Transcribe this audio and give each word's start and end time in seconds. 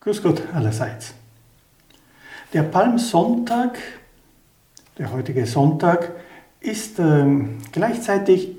Grüß 0.00 0.22
Gott 0.22 0.42
allerseits. 0.54 1.14
Der 2.52 2.62
Palmsonntag, 2.64 3.78
der 4.98 5.12
heutige 5.12 5.46
Sonntag, 5.46 6.12
ist 6.60 6.98
äh, 6.98 7.24
gleichzeitig 7.72 8.56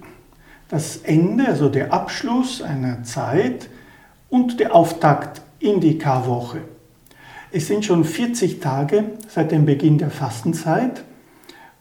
das 0.70 0.98
Ende, 0.98 1.48
also 1.48 1.70
der 1.70 1.94
Abschluss 1.94 2.62
einer 2.62 3.04
Zeit 3.04 3.70
und 4.30 4.60
der 4.60 4.74
Auftakt 4.74 5.42
in 5.60 5.80
die 5.80 5.98
Karwoche. 5.98 6.62
Es 7.52 7.68
sind 7.68 7.86
schon 7.86 8.06
40 8.06 8.62
Tage 8.62 9.12
seit 9.28 9.52
dem 9.52 9.66
Beginn 9.66 9.98
der 9.98 10.10
Fastenzeit 10.10 11.04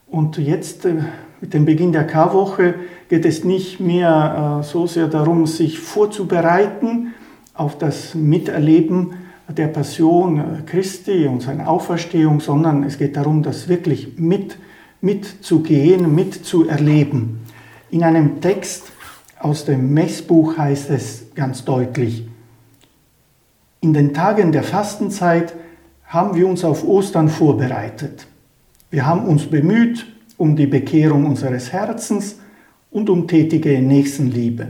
und 0.07 0.37
jetzt 0.37 0.84
äh, 0.84 1.02
mit 1.41 1.54
dem 1.54 1.64
Beginn 1.64 1.93
der 1.93 2.07
Karwoche 2.07 2.75
geht 3.09 3.25
es 3.25 3.45
nicht 3.45 3.81
mehr 3.81 4.61
äh, 4.61 4.64
so 4.64 4.86
sehr 4.86 5.08
darum, 5.08 5.46
sich 5.46 5.79
vorzubereiten 5.79 7.14
auf 7.54 7.79
das 7.79 8.14
Miterleben 8.14 9.14
der 9.48 9.68
Passion 9.68 10.62
Christi 10.67 11.26
und 11.26 11.43
seiner 11.43 11.68
Auferstehung, 11.68 12.40
sondern 12.40 12.84
es 12.84 12.98
geht 12.98 13.17
darum, 13.17 13.43
das 13.43 13.68
wirklich 13.68 14.18
mit, 14.18 14.57
mitzugehen, 15.00 16.14
mitzuerleben. 16.14 17.40
In 17.90 18.04
einem 18.04 18.40
Text 18.40 18.93
aus 19.40 19.64
dem 19.64 19.93
Messbuch 19.93 20.57
heißt 20.57 20.90
es 20.90 21.34
ganz 21.34 21.64
deutlich, 21.64 22.29
in 23.81 23.95
den 23.95 24.12
Tagen 24.12 24.53
der 24.53 24.62
Fastenzeit 24.62 25.54
haben 26.04 26.34
wir 26.34 26.46
uns 26.46 26.64
auf 26.64 26.86
Ostern 26.86 27.29
vorbereitet. 27.29 28.26
Wir 28.90 29.07
haben 29.07 29.25
uns 29.25 29.46
bemüht 29.46 30.07
um 30.40 30.57
die 30.57 30.67
Bekehrung 30.67 31.26
unseres 31.26 31.71
Herzens 31.71 32.39
und 32.91 33.11
um 33.11 33.28
tätige 33.28 33.78
Nächstenliebe. 33.83 34.69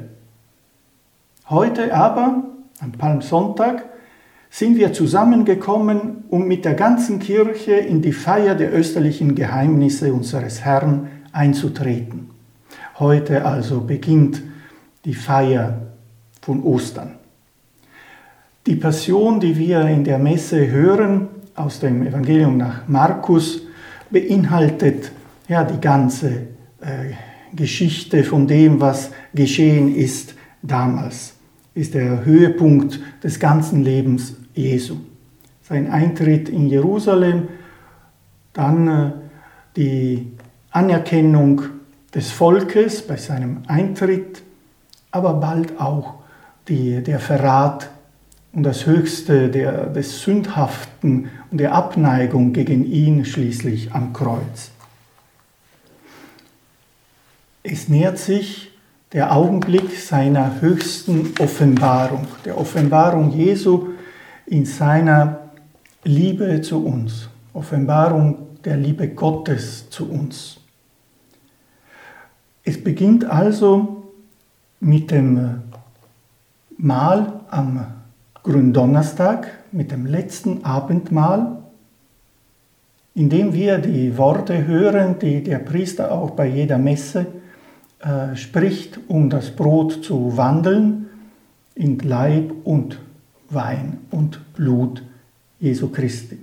Heute 1.48 1.94
aber, 1.94 2.42
am 2.80 2.90
Palmsonntag, 2.90 3.84
sind 4.50 4.76
wir 4.76 4.92
zusammengekommen, 4.92 6.24
um 6.28 6.48
mit 6.48 6.64
der 6.64 6.74
ganzen 6.74 7.20
Kirche 7.20 7.74
in 7.74 8.02
die 8.02 8.12
Feier 8.12 8.56
der 8.56 8.74
österlichen 8.76 9.36
Geheimnisse 9.36 10.12
unseres 10.12 10.64
Herrn 10.64 11.06
einzutreten. 11.30 12.30
Heute 12.98 13.44
also 13.44 13.80
beginnt 13.80 14.42
die 15.04 15.14
Feier 15.14 15.82
von 16.42 16.64
Ostern. 16.64 17.12
Die 18.66 18.74
Passion, 18.74 19.38
die 19.38 19.56
wir 19.56 19.86
in 19.86 20.02
der 20.02 20.18
Messe 20.18 20.68
hören, 20.68 21.28
aus 21.54 21.78
dem 21.78 22.04
Evangelium 22.04 22.56
nach 22.56 22.88
Markus, 22.88 23.62
beinhaltet 24.10 25.12
ja 25.50 25.64
die 25.64 25.80
ganze 25.80 26.30
äh, 26.80 27.12
Geschichte 27.52 28.22
von 28.22 28.46
dem, 28.46 28.80
was 28.80 29.10
geschehen 29.34 29.94
ist 29.94 30.34
damals. 30.62 31.34
Ist 31.74 31.94
der 31.94 32.24
Höhepunkt 32.24 33.00
des 33.22 33.40
ganzen 33.40 33.82
Lebens 33.82 34.36
Jesu. 34.54 34.96
Sein 35.62 35.90
Eintritt 35.90 36.48
in 36.48 36.68
Jerusalem, 36.68 37.48
dann 38.52 38.88
äh, 38.88 39.12
die 39.76 40.28
Anerkennung 40.70 41.62
des 42.14 42.30
Volkes 42.30 43.02
bei 43.02 43.16
seinem 43.16 43.62
Eintritt, 43.66 44.42
aber 45.10 45.34
bald 45.34 45.80
auch 45.80 46.14
die, 46.68 47.02
der 47.02 47.18
Verrat 47.18 47.90
und 48.52 48.62
das 48.62 48.86
Höchste 48.86 49.48
der, 49.48 49.86
des 49.86 50.22
Sündhaften 50.22 51.28
und 51.50 51.58
der 51.58 51.74
Abneigung 51.74 52.52
gegen 52.52 52.84
ihn 52.84 53.24
schließlich 53.24 53.92
am 53.92 54.12
Kreuz. 54.12 54.70
Es 57.62 57.88
nähert 57.88 58.18
sich 58.18 58.70
der 59.12 59.36
Augenblick 59.36 59.94
seiner 59.98 60.62
höchsten 60.62 61.34
Offenbarung, 61.38 62.26
der 62.46 62.56
Offenbarung 62.56 63.32
Jesu 63.32 63.88
in 64.46 64.64
seiner 64.64 65.50
Liebe 66.02 66.62
zu 66.62 66.84
uns, 66.86 67.28
Offenbarung 67.52 68.38
der 68.64 68.78
Liebe 68.78 69.08
Gottes 69.08 69.90
zu 69.90 70.10
uns. 70.10 70.58
Es 72.64 72.82
beginnt 72.82 73.26
also 73.26 74.04
mit 74.80 75.10
dem 75.10 75.62
Mahl 76.78 77.40
am 77.50 77.84
Gründonnerstag, 78.42 79.48
mit 79.70 79.90
dem 79.90 80.06
letzten 80.06 80.64
Abendmahl, 80.64 81.58
in 83.14 83.28
dem 83.28 83.52
wir 83.52 83.76
die 83.76 84.16
Worte 84.16 84.66
hören, 84.66 85.18
die 85.18 85.42
der 85.42 85.58
Priester 85.58 86.10
auch 86.10 86.30
bei 86.30 86.46
jeder 86.46 86.78
Messe 86.78 87.26
äh, 88.00 88.34
spricht, 88.34 88.98
um 89.08 89.28
das 89.28 89.50
Brot 89.50 90.04
zu 90.04 90.36
wandeln 90.36 91.06
in 91.74 91.98
Leib 91.98 92.52
und 92.64 92.98
Wein 93.50 93.98
und 94.10 94.40
Blut 94.54 95.02
Jesu 95.58 95.88
Christi. 95.88 96.38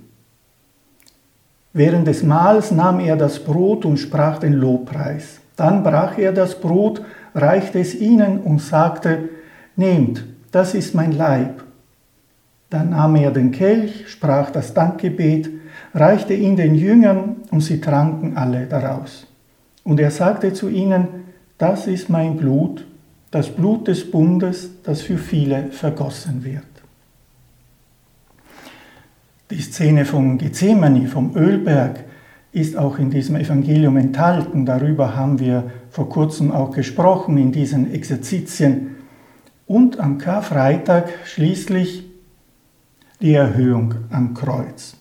Während 1.72 2.06
des 2.06 2.22
Mahls 2.22 2.70
nahm 2.70 3.00
er 3.00 3.16
das 3.16 3.38
Brot 3.40 3.84
und 3.84 3.98
sprach 3.98 4.38
den 4.38 4.52
Lobpreis. 4.52 5.40
Dann 5.56 5.82
brach 5.82 6.16
er 6.16 6.32
das 6.32 6.60
Brot, 6.60 7.02
reichte 7.34 7.80
es 7.80 7.94
ihnen 7.94 8.40
und 8.40 8.60
sagte, 8.60 9.28
Nehmt, 9.76 10.24
das 10.50 10.74
ist 10.74 10.94
mein 10.94 11.12
Leib. 11.12 11.64
Dann 12.70 12.90
nahm 12.90 13.16
er 13.16 13.30
den 13.30 13.50
Kelch, 13.50 14.08
sprach 14.08 14.50
das 14.50 14.74
Dankgebet, 14.74 15.50
reichte 15.94 16.34
ihn 16.34 16.56
den 16.56 16.74
Jüngern 16.74 17.36
und 17.50 17.60
sie 17.60 17.80
tranken 17.80 18.36
alle 18.36 18.66
daraus. 18.66 19.26
Und 19.84 20.00
er 20.00 20.10
sagte 20.10 20.52
zu 20.52 20.68
ihnen, 20.68 21.27
das 21.58 21.86
ist 21.86 22.08
mein 22.08 22.36
Blut, 22.36 22.86
das 23.30 23.48
Blut 23.48 23.88
des 23.88 24.10
Bundes, 24.10 24.70
das 24.84 25.02
für 25.02 25.18
viele 25.18 25.70
vergossen 25.70 26.44
wird. 26.44 26.62
Die 29.50 29.60
Szene 29.60 30.04
von 30.04 30.38
Gethsemane, 30.38 31.08
vom 31.08 31.36
Ölberg, 31.36 32.04
ist 32.52 32.76
auch 32.76 32.98
in 32.98 33.10
diesem 33.10 33.36
Evangelium 33.36 33.96
enthalten. 33.96 34.64
Darüber 34.64 35.16
haben 35.16 35.38
wir 35.38 35.70
vor 35.90 36.08
kurzem 36.08 36.50
auch 36.50 36.70
gesprochen 36.70 37.36
in 37.38 37.52
diesen 37.52 37.92
Exerzitien. 37.92 38.96
Und 39.66 40.00
am 40.00 40.18
Karfreitag 40.18 41.10
schließlich 41.24 42.04
die 43.20 43.34
Erhöhung 43.34 43.94
am 44.10 44.34
Kreuz. 44.34 44.96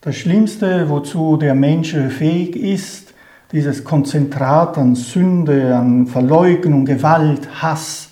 Das 0.00 0.16
Schlimmste, 0.16 0.88
wozu 0.88 1.36
der 1.36 1.54
Mensch 1.54 1.92
fähig 1.92 2.56
ist, 2.56 3.05
dieses 3.52 3.84
Konzentrat 3.84 4.76
an 4.78 4.94
Sünde, 4.94 5.76
an 5.76 6.06
Verleugnung, 6.06 6.84
Gewalt, 6.84 7.62
Hass, 7.62 8.10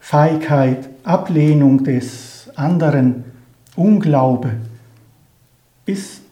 Feigheit, 0.00 0.88
Ablehnung 1.04 1.84
des 1.84 2.50
anderen, 2.54 3.24
Unglaube 3.74 4.52
ist 5.84 6.22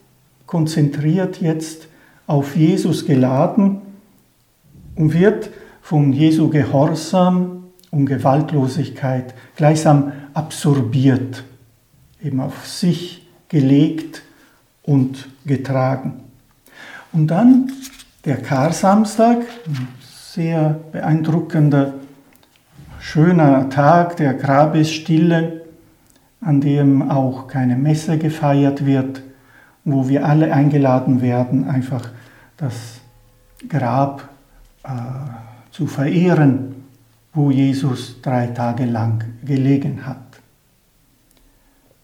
konzentriert 0.46 1.40
jetzt 1.40 1.88
auf 2.26 2.56
Jesus 2.56 3.06
geladen 3.06 3.82
und 4.94 5.12
wird 5.12 5.50
von 5.82 6.12
Jesu 6.12 6.48
Gehorsam 6.48 7.64
und 7.90 8.06
Gewaltlosigkeit 8.06 9.34
gleichsam 9.56 10.12
absorbiert, 10.32 11.44
eben 12.22 12.40
auf 12.40 12.66
sich 12.66 13.26
gelegt 13.48 14.22
und 14.82 15.28
getragen. 15.44 16.20
Und 17.12 17.28
dann 17.28 17.70
der 18.24 18.38
Karsamstag, 18.38 19.38
ein 19.66 19.88
sehr 20.00 20.80
beeindruckender, 20.92 21.94
schöner 22.98 23.68
Tag 23.68 24.16
der 24.16 24.34
Grabesstille, 24.34 25.62
an 26.40 26.60
dem 26.60 27.10
auch 27.10 27.48
keine 27.48 27.76
Messe 27.76 28.18
gefeiert 28.18 28.86
wird, 28.86 29.22
wo 29.84 30.08
wir 30.08 30.24
alle 30.26 30.52
eingeladen 30.52 31.20
werden, 31.20 31.68
einfach 31.68 32.08
das 32.56 33.00
Grab 33.68 34.28
äh, 34.84 34.88
zu 35.70 35.86
verehren, 35.86 36.74
wo 37.34 37.50
Jesus 37.50 38.20
drei 38.22 38.46
Tage 38.46 38.84
lang 38.86 39.24
gelegen 39.44 40.06
hat. 40.06 40.18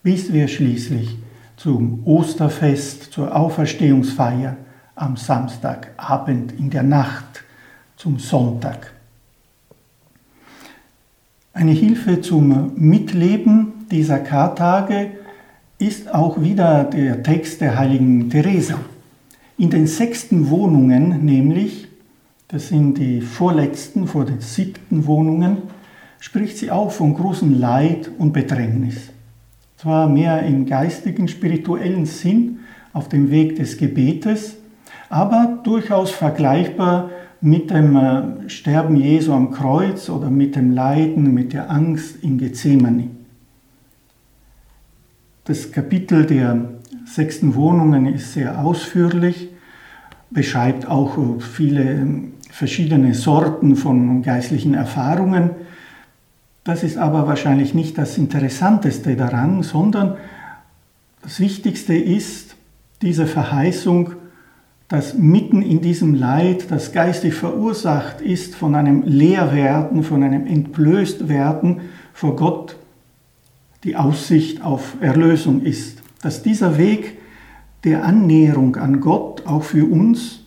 Bis 0.02 0.32
wir 0.32 0.48
schließlich 0.48 1.16
zum 1.56 2.06
Osterfest, 2.06 3.12
zur 3.12 3.34
Auferstehungsfeier 3.34 4.56
am 5.00 5.16
Samstagabend 5.16 6.52
in 6.52 6.68
der 6.68 6.82
Nacht 6.82 7.42
zum 7.96 8.18
Sonntag. 8.18 8.92
Eine 11.54 11.72
Hilfe 11.72 12.20
zum 12.20 12.72
Mitleben 12.76 13.86
dieser 13.90 14.18
Kartage 14.18 15.12
ist 15.78 16.12
auch 16.12 16.42
wieder 16.42 16.84
der 16.84 17.22
Text 17.22 17.62
der 17.62 17.78
heiligen 17.78 18.28
Teresa. 18.28 18.78
In 19.56 19.70
den 19.70 19.86
sechsten 19.86 20.50
Wohnungen 20.50 21.24
nämlich, 21.24 21.88
das 22.48 22.68
sind 22.68 22.98
die 22.98 23.22
vorletzten 23.22 24.06
vor 24.06 24.26
den 24.26 24.40
siebten 24.40 25.06
Wohnungen, 25.06 25.62
spricht 26.18 26.58
sie 26.58 26.70
auch 26.70 26.92
von 26.92 27.14
großem 27.14 27.58
Leid 27.58 28.10
und 28.18 28.32
Bedrängnis. 28.32 28.96
Zwar 29.78 30.10
mehr 30.10 30.42
im 30.42 30.66
geistigen, 30.66 31.26
spirituellen 31.26 32.04
Sinn 32.04 32.60
auf 32.92 33.08
dem 33.08 33.30
Weg 33.30 33.56
des 33.56 33.78
Gebetes, 33.78 34.59
aber 35.10 35.58
durchaus 35.64 36.12
vergleichbar 36.12 37.10
mit 37.40 37.70
dem 37.70 37.96
äh, 37.96 38.48
Sterben 38.48 38.96
Jesu 38.96 39.32
am 39.32 39.50
Kreuz 39.50 40.08
oder 40.08 40.30
mit 40.30 40.56
dem 40.56 40.72
Leiden, 40.72 41.34
mit 41.34 41.52
der 41.52 41.70
Angst 41.70 42.22
in 42.22 42.38
Gethsemane. 42.38 43.08
Das 45.44 45.72
Kapitel 45.72 46.26
der 46.26 46.70
sechsten 47.04 47.54
Wohnungen 47.56 48.06
ist 48.06 48.34
sehr 48.34 48.64
ausführlich, 48.64 49.48
beschreibt 50.30 50.86
auch 50.86 51.18
viele 51.40 51.82
ähm, 51.82 52.32
verschiedene 52.50 53.14
Sorten 53.14 53.74
von 53.74 54.22
geistlichen 54.22 54.74
Erfahrungen. 54.74 55.50
Das 56.62 56.84
ist 56.84 56.98
aber 56.98 57.26
wahrscheinlich 57.26 57.74
nicht 57.74 57.98
das 57.98 58.16
Interessanteste 58.16 59.16
daran, 59.16 59.64
sondern 59.64 60.18
das 61.22 61.40
Wichtigste 61.40 61.94
ist 61.94 62.54
diese 63.02 63.26
Verheißung, 63.26 64.12
dass 64.90 65.14
mitten 65.14 65.62
in 65.62 65.80
diesem 65.80 66.14
Leid, 66.14 66.72
das 66.72 66.90
geistig 66.90 67.34
verursacht 67.34 68.20
ist 68.20 68.56
von 68.56 68.74
einem 68.74 69.04
Leerwerden, 69.04 70.02
von 70.02 70.24
einem 70.24 70.48
Entblößtwerden 70.48 71.82
vor 72.12 72.34
Gott, 72.34 72.76
die 73.84 73.94
Aussicht 73.94 74.62
auf 74.62 74.96
Erlösung 75.00 75.62
ist. 75.62 76.02
Dass 76.22 76.42
dieser 76.42 76.76
Weg 76.76 77.18
der 77.84 78.04
Annäherung 78.04 78.74
an 78.76 79.00
Gott 79.00 79.46
auch 79.46 79.62
für 79.62 79.84
uns 79.84 80.40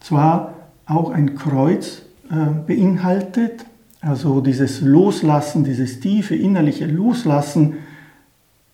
zwar 0.00 0.52
auch 0.84 1.10
ein 1.10 1.34
Kreuz 1.34 2.02
äh, 2.30 2.34
beinhaltet, 2.66 3.64
also 4.02 4.42
dieses 4.42 4.82
Loslassen, 4.82 5.64
dieses 5.64 5.98
tiefe 6.00 6.36
innerliche 6.36 6.86
Loslassen 6.86 7.76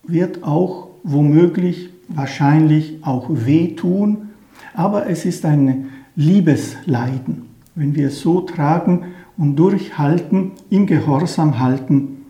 wird 0.03 0.43
auch 0.43 0.89
womöglich, 1.05 1.91
wahrscheinlich 2.09 2.99
auch 3.03 3.27
wehtun, 3.31 4.28
aber 4.79 5.11
es 5.11 5.25
ist 5.25 5.45
ein 5.45 5.89
Liebesleiden, 6.15 7.47
wenn 7.75 7.97
wir 7.97 8.09
es 8.09 8.21
so 8.21 8.43
tragen 8.43 9.07
und 9.37 9.57
durchhalten, 9.57 10.53
im 10.71 10.87
Gehorsam 10.87 11.59
halten 11.59 12.27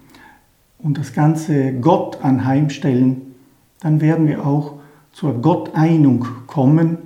und 0.79 0.97
das 0.97 1.13
Ganze 1.13 1.75
Gott 1.75 2.25
anheimstellen, 2.25 3.35
dann 3.81 4.01
werden 4.01 4.27
wir 4.27 4.47
auch 4.47 4.77
zur 5.13 5.35
Gotteinung 5.43 6.27
kommen, 6.47 6.97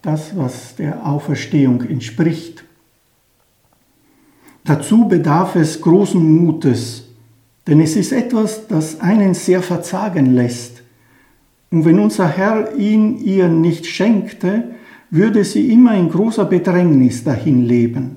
das, 0.00 0.34
was 0.34 0.76
der 0.76 1.06
Auferstehung 1.06 1.82
entspricht. 1.82 2.64
Dazu 4.64 5.08
bedarf 5.08 5.56
es 5.56 5.82
großen 5.82 6.42
Mutes, 6.42 7.04
denn 7.66 7.82
es 7.82 7.96
ist 7.96 8.12
etwas, 8.12 8.66
das 8.66 8.98
einen 9.02 9.34
sehr 9.34 9.60
verzagen 9.60 10.34
lässt. 10.34 10.82
Und 11.70 11.84
wenn 11.84 11.98
unser 11.98 12.28
Herr 12.28 12.74
ihn 12.76 13.18
ihr 13.18 13.48
nicht 13.48 13.84
schenkte, 13.84 14.75
würde 15.10 15.44
sie 15.44 15.70
immer 15.72 15.94
in 15.94 16.08
großer 16.08 16.44
Bedrängnis 16.44 17.24
dahin 17.24 17.64
leben. 17.64 18.16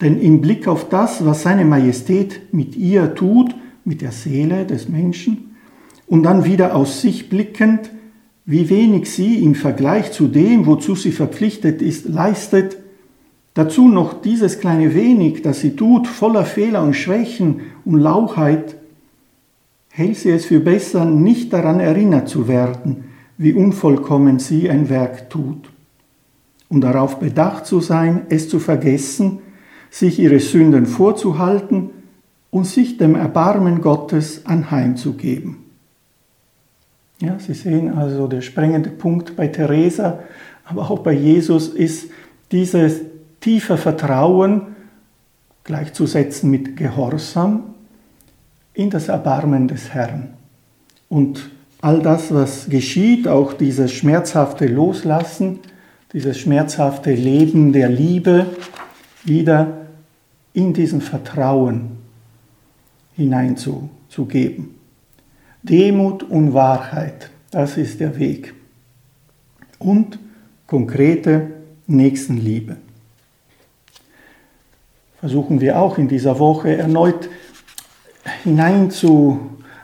Denn 0.00 0.20
im 0.20 0.40
Blick 0.40 0.66
auf 0.66 0.88
das, 0.88 1.24
was 1.24 1.42
seine 1.42 1.64
Majestät 1.64 2.52
mit 2.52 2.76
ihr 2.76 3.14
tut, 3.14 3.54
mit 3.84 4.00
der 4.02 4.12
Seele 4.12 4.66
des 4.66 4.88
Menschen, 4.88 5.56
und 6.06 6.24
dann 6.24 6.44
wieder 6.44 6.74
aus 6.74 7.00
sich 7.00 7.30
blickend, 7.30 7.90
wie 8.44 8.68
wenig 8.68 9.10
sie 9.10 9.42
im 9.42 9.54
Vergleich 9.54 10.12
zu 10.12 10.28
dem, 10.28 10.66
wozu 10.66 10.96
sie 10.96 11.12
verpflichtet 11.12 11.80
ist, 11.80 12.08
leistet, 12.08 12.76
Dazu 13.54 13.88
noch 13.88 14.22
dieses 14.22 14.60
kleine 14.60 14.94
wenig, 14.94 15.42
das 15.42 15.60
sie 15.60 15.76
tut, 15.76 16.06
voller 16.06 16.44
Fehler 16.44 16.82
und 16.82 16.94
Schwächen 16.94 17.60
und 17.84 18.00
Lauchheit, 18.00 18.76
hält 19.90 20.16
sie 20.16 20.30
es 20.30 20.46
für 20.46 20.60
besser, 20.60 21.04
nicht 21.04 21.52
daran 21.52 21.78
erinnert 21.78 22.28
zu 22.28 22.48
werden, 22.48 23.04
wie 23.42 23.52
unvollkommen 23.52 24.38
sie 24.38 24.70
ein 24.70 24.88
Werk 24.88 25.28
tut, 25.28 25.68
und 26.68 26.80
darauf 26.80 27.18
bedacht 27.18 27.66
zu 27.66 27.80
sein, 27.80 28.22
es 28.30 28.48
zu 28.48 28.58
vergessen, 28.58 29.40
sich 29.90 30.18
ihre 30.18 30.40
Sünden 30.40 30.86
vorzuhalten 30.86 31.90
und 32.50 32.66
sich 32.66 32.96
dem 32.96 33.14
Erbarmen 33.14 33.82
Gottes 33.82 34.46
anheimzugeben. 34.46 35.56
Ja, 37.20 37.38
Sie 37.38 37.52
sehen 37.52 37.92
also, 37.92 38.26
der 38.26 38.40
sprengende 38.40 38.90
Punkt 38.90 39.36
bei 39.36 39.48
Teresa, 39.48 40.20
aber 40.64 40.90
auch 40.90 41.00
bei 41.00 41.12
Jesus 41.12 41.68
ist 41.68 42.10
dieses 42.52 43.00
tiefer 43.40 43.76
Vertrauen 43.76 44.68
gleichzusetzen 45.64 46.50
mit 46.50 46.76
Gehorsam 46.76 47.74
in 48.72 48.88
das 48.88 49.08
Erbarmen 49.08 49.68
des 49.68 49.90
Herrn. 49.90 50.34
Und 51.08 51.50
all 51.82 52.00
das, 52.00 52.32
was 52.32 52.70
geschieht, 52.70 53.28
auch 53.28 53.52
dieses 53.52 53.92
schmerzhafte 53.92 54.66
Loslassen, 54.66 55.58
dieses 56.14 56.38
schmerzhafte 56.38 57.12
Leben 57.12 57.72
der 57.72 57.90
Liebe, 57.90 58.46
wieder 59.24 59.86
in 60.54 60.72
diesen 60.72 61.00
Vertrauen 61.00 61.98
hineinzugeben. 63.14 64.74
Demut 65.62 66.22
und 66.22 66.54
Wahrheit, 66.54 67.30
das 67.50 67.76
ist 67.76 68.00
der 68.00 68.18
Weg. 68.18 68.54
Und 69.78 70.18
konkrete 70.66 71.50
Nächstenliebe 71.86 72.76
versuchen 75.22 75.60
wir 75.60 75.78
auch 75.78 75.98
in 75.98 76.08
dieser 76.08 76.40
Woche 76.40 76.76
erneut 76.76 77.28
hinein 78.42 78.90
zu, 78.90 79.38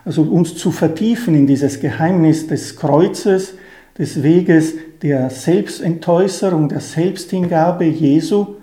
also 0.05 0.23
uns 0.23 0.55
zu 0.55 0.71
vertiefen 0.71 1.35
in 1.35 1.47
dieses 1.47 1.79
Geheimnis 1.79 2.47
des 2.47 2.75
Kreuzes, 2.75 3.55
des 3.97 4.23
Weges 4.23 4.73
der 5.01 5.29
Selbstentäußerung, 5.29 6.69
der 6.69 6.79
Selbsthingabe 6.79 7.85
Jesu 7.85 8.55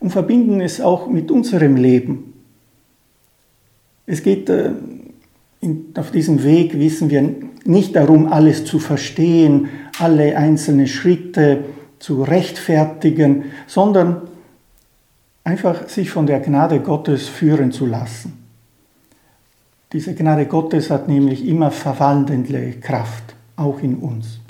und 0.00 0.10
verbinden 0.10 0.60
es 0.60 0.80
auch 0.80 1.08
mit 1.08 1.30
unserem 1.30 1.76
Leben. 1.76 2.32
Es 4.06 4.22
geht 4.22 4.48
äh, 4.48 4.70
auf 5.94 6.10
diesem 6.10 6.42
Weg, 6.44 6.78
wissen 6.78 7.10
wir, 7.10 7.34
nicht 7.64 7.96
darum, 7.96 8.32
alles 8.32 8.64
zu 8.64 8.78
verstehen, 8.78 9.68
alle 9.98 10.36
einzelnen 10.36 10.86
Schritte 10.86 11.64
zu 11.98 12.22
rechtfertigen, 12.22 13.44
sondern 13.66 14.22
einfach 15.44 15.88
sich 15.88 16.10
von 16.10 16.26
der 16.26 16.40
Gnade 16.40 16.80
Gottes 16.80 17.28
führen 17.28 17.72
zu 17.72 17.84
lassen. 17.84 18.37
Diese 19.92 20.14
Gnade 20.14 20.44
Gottes 20.44 20.90
hat 20.90 21.08
nämlich 21.08 21.46
immer 21.46 21.70
verwandelnde 21.70 22.72
Kraft, 22.72 23.34
auch 23.56 23.80
in 23.80 23.96
uns. 23.96 24.40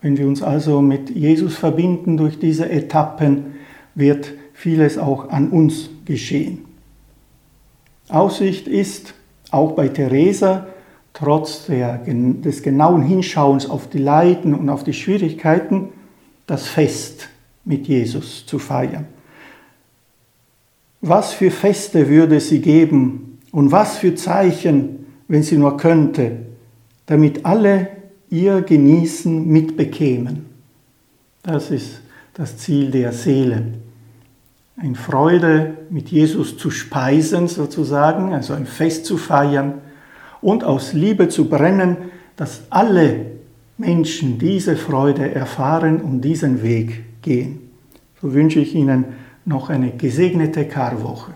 Wenn 0.00 0.16
wir 0.16 0.28
uns 0.28 0.40
also 0.40 0.80
mit 0.80 1.10
Jesus 1.10 1.56
verbinden 1.56 2.16
durch 2.16 2.38
diese 2.38 2.70
Etappen, 2.70 3.56
wird 3.96 4.32
vieles 4.52 4.96
auch 4.96 5.30
an 5.30 5.50
uns 5.50 5.90
geschehen. 6.04 6.64
Aussicht 8.08 8.68
ist 8.68 9.14
auch 9.50 9.72
bei 9.72 9.88
Theresa, 9.88 10.68
trotz 11.12 11.66
der, 11.66 12.00
des 12.06 12.62
genauen 12.62 13.02
Hinschauens 13.02 13.68
auf 13.68 13.90
die 13.90 13.98
Leiden 13.98 14.54
und 14.54 14.68
auf 14.68 14.84
die 14.84 14.92
Schwierigkeiten, 14.92 15.88
das 16.46 16.68
Fest 16.68 17.28
mit 17.64 17.88
Jesus 17.88 18.46
zu 18.46 18.60
feiern. 18.60 19.06
Was 21.00 21.32
für 21.32 21.50
Feste 21.50 22.08
würde 22.08 22.38
sie 22.38 22.60
geben 22.60 23.27
und 23.52 23.72
was 23.72 23.98
für 23.98 24.14
Zeichen, 24.14 25.06
wenn 25.28 25.42
sie 25.42 25.56
nur 25.56 25.76
könnte, 25.76 26.32
damit 27.06 27.44
alle 27.44 27.88
ihr 28.30 28.62
Genießen 28.62 29.46
mitbekämen. 29.46 30.46
Das 31.42 31.70
ist 31.70 32.00
das 32.34 32.58
Ziel 32.58 32.90
der 32.90 33.12
Seele. 33.12 33.64
Ein 34.76 34.94
Freude 34.94 35.78
mit 35.90 36.10
Jesus 36.10 36.56
zu 36.56 36.70
speisen 36.70 37.48
sozusagen, 37.48 38.32
also 38.32 38.54
ein 38.54 38.66
Fest 38.66 39.06
zu 39.06 39.16
feiern 39.16 39.74
und 40.40 40.62
aus 40.62 40.92
Liebe 40.92 41.28
zu 41.28 41.48
brennen, 41.48 41.96
dass 42.36 42.62
alle 42.70 43.26
Menschen 43.76 44.38
diese 44.38 44.76
Freude 44.76 45.34
erfahren 45.34 46.00
und 46.00 46.20
diesen 46.20 46.62
Weg 46.62 47.22
gehen. 47.22 47.70
So 48.20 48.34
wünsche 48.34 48.60
ich 48.60 48.74
Ihnen 48.74 49.04
noch 49.44 49.70
eine 49.70 49.92
gesegnete 49.92 50.66
Karwoche. 50.66 51.32